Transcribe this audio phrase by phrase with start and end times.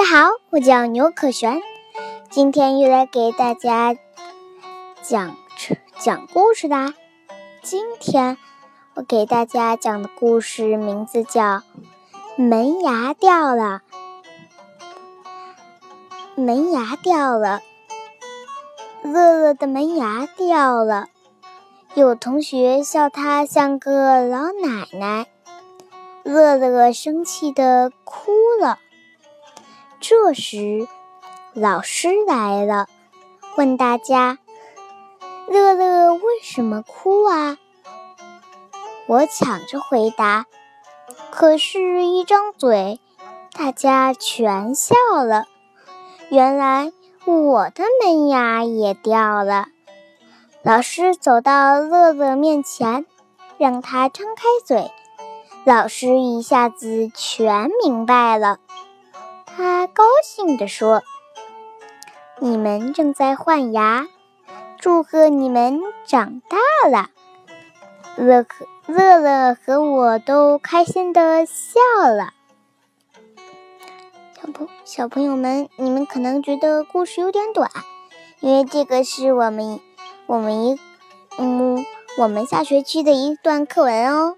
[0.00, 1.60] 大家好，我叫牛可璇，
[2.30, 3.94] 今天又来给大家
[5.02, 5.36] 讲
[5.98, 6.94] 讲故事啦。
[7.60, 8.38] 今天
[8.94, 11.42] 我给大家讲的故事名字叫
[12.36, 13.82] 《门牙掉了》。
[16.42, 17.60] 门牙掉了，
[19.02, 21.08] 乐乐的门牙掉了，
[21.92, 25.26] 有同学笑他像个老奶奶，
[26.22, 28.78] 乐乐生气的哭了。
[30.00, 30.88] 这时，
[31.52, 32.86] 老师来了，
[33.56, 34.38] 问大家
[35.46, 37.58] ：“乐乐为什么哭啊？”
[39.06, 40.46] 我抢着回答，
[41.30, 42.98] 可是，一张嘴，
[43.52, 44.94] 大家全笑
[45.26, 45.44] 了。
[46.30, 46.92] 原来
[47.26, 49.66] 我的门牙也掉了。
[50.62, 53.04] 老师走到乐乐面前，
[53.58, 54.90] 让他张开嘴，
[55.64, 58.58] 老师一下子全明白了。
[59.56, 61.02] 他高兴地说
[62.40, 64.06] ：“你们正在换牙，
[64.78, 67.10] 祝贺你们长大了。”
[68.16, 71.80] 乐可乐乐和我都开心的笑
[72.16, 72.34] 了。
[74.34, 77.70] 小朋小朋友们，你们可能觉得故事有点短，
[78.40, 79.80] 因为这个是我们
[80.26, 80.80] 我们一
[81.38, 81.84] 嗯
[82.18, 84.36] 我们下学期的一段课文哦。